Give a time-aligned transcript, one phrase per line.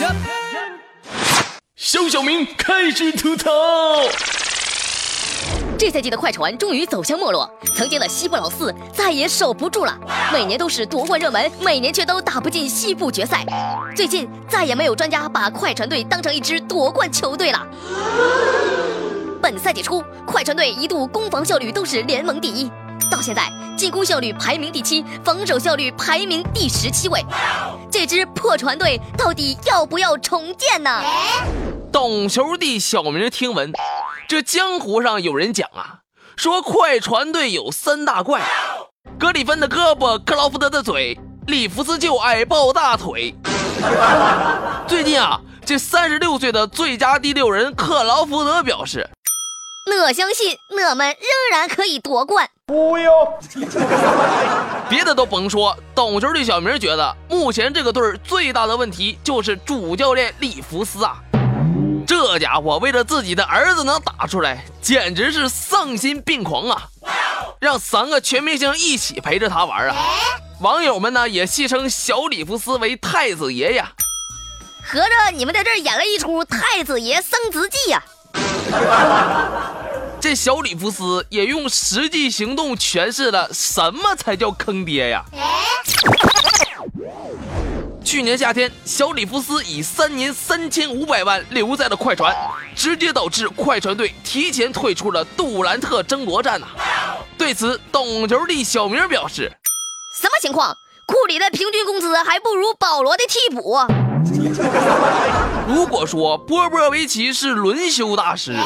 [0.00, 0.14] 呀！
[1.76, 3.50] 肖小明开始吐槽。
[5.78, 9.96] 这赛季的快船终于走向没落，曾经的西部老四再也守不住了。
[10.32, 13.46] 每年都是夺冠热门，每年却都打不进西部决赛。
[13.94, 17.64] 最近再也没有专家把快船队当成一支夺冠球队了。
[19.40, 22.68] 本赛季初，快船队一度攻防效率都是联盟第一，
[23.08, 27.24] 到现在进攻效率排名第七，防守效率排名第十七位。
[27.90, 31.02] 这支破船队到底要不要重建呢？
[31.90, 33.72] 懂球的小明听闻，
[34.28, 36.00] 这江湖上有人讲啊，
[36.36, 38.42] 说快船队有三大怪：
[39.18, 43.34] 格里芬的胳膊，克劳福德的嘴，里弗斯就爱抱大腿。
[44.86, 49.08] 最近啊，这三十六岁的最佳第六人克劳福德表示
[49.96, 53.12] ：“我相信我们仍然可以夺冠。”不用，
[54.90, 61.16] 别的都甭说，懂球的小明觉得，目前这个队最大的问题就是主教练里弗斯啊。
[62.06, 66.88] 这家伙为了自己的儿子能打出来，简直是丧心病狂啊！
[67.58, 69.96] 让三个全明星一起陪着他玩啊！
[70.60, 73.92] 网友们呢也戏称小里弗斯为太子爷呀。
[74.84, 78.02] 合着你们在这演了一出太子爷生子记呀？
[80.28, 85.24] 这小里弗斯也用实际行动诠释了什么才叫坑爹呀！
[88.04, 92.36] 去年夏天，小里弗斯以三年三千五百万留在了快船，
[92.76, 96.66] 直接导致快船队提前退出了杜兰特争夺战呐。
[97.38, 99.50] 对此，懂球帝小明表示
[100.20, 100.76] ：“什么情况？
[101.06, 103.78] 库里的平均工资还不如保罗的替补。”
[105.68, 108.56] 如果说波波维奇是轮休大师，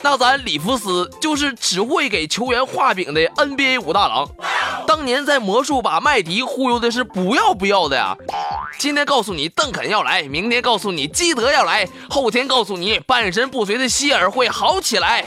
[0.00, 4.26] 那咱里弗斯就是只会给球员画饼的 NBA 武大郎。
[4.86, 8.16] 当年在魔术把麦迪忽悠的是不要不要的呀。
[8.78, 15.22] 今天告诉你邓肯要来，明天告诉你基德要来，后天告诉你半身不遂的希尔会好起来。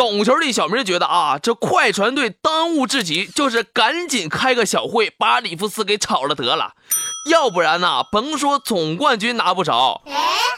[0.00, 6.72] 懂球的小明觉得啊，这快船队当务之急就是赶紧开个小会，把里弗斯给炒了得了。
[7.30, 10.00] 要不然呐，甭说总冠军拿不着，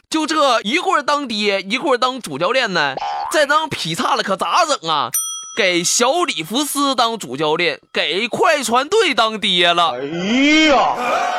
[0.08, 2.94] 就这一会儿当爹，一会儿当主教练呢，
[3.32, 5.10] 再当劈叉了可咋整啊？
[5.56, 9.96] 给小里弗斯当主教练，给快船队当爹了。
[9.98, 10.04] 哎
[10.70, 11.31] 呀！